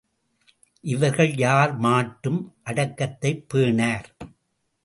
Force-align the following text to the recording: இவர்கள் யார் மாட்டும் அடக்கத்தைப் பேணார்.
இவர்கள் 0.81 1.35
யார் 1.35 1.77
மாட்டும் 1.77 2.53
அடக்கத்தைப் 2.65 3.45
பேணார். 3.53 4.05